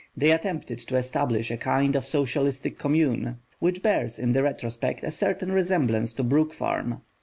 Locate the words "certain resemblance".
5.11-6.15